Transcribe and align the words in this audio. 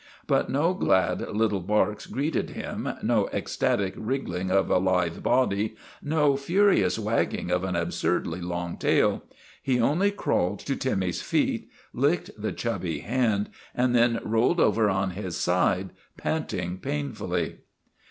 But 0.25 0.49
no 0.49 0.73
glad 0.73 1.19
little 1.29 1.59
bark 1.59 2.03
greeted 2.09 2.49
him, 2.49 2.91
no 3.03 3.27
ecstatic 3.31 3.93
wriggling 3.95 4.49
of 4.49 4.71
a 4.71 4.79
lithe 4.79 5.21
body, 5.21 5.75
no 6.01 6.35
furious 6.35 6.97
wag 6.97 7.29
ging 7.29 7.51
of 7.51 7.63
an 7.63 7.75
absurdly 7.75 8.41
long 8.41 8.77
tail. 8.77 9.21
He 9.61 9.79
only 9.79 10.09
crawled 10.09 10.57
to 10.61 10.73
THE 10.73 10.89
REGENERATION 10.89 11.07
OF 11.07 11.29
TIMMY 11.29 11.43
205 11.43 11.49
Timmy's 11.49 11.61
feet, 11.61 11.69
licked 12.33 12.41
the 12.41 12.51
chubby 12.51 12.99
hand, 13.01 13.49
and 13.75 13.93
then 13.93 14.19
rolled 14.23 14.59
over 14.59 14.89
on 14.89 15.11
his 15.11 15.37
side, 15.37 15.91
panting 16.17 16.79
painfully. 16.79 17.57